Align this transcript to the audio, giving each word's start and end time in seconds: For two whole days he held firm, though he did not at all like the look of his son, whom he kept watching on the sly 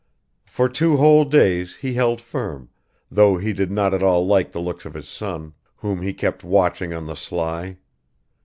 For 0.47 0.67
two 0.67 0.97
whole 0.97 1.25
days 1.25 1.75
he 1.75 1.93
held 1.93 2.21
firm, 2.21 2.69
though 3.11 3.37
he 3.37 3.53
did 3.53 3.69
not 3.69 3.93
at 3.93 4.01
all 4.01 4.25
like 4.25 4.51
the 4.51 4.59
look 4.59 4.83
of 4.83 4.95
his 4.95 5.07
son, 5.07 5.53
whom 5.75 6.01
he 6.01 6.11
kept 6.11 6.43
watching 6.43 6.91
on 6.91 7.05
the 7.05 7.13
sly 7.15 7.77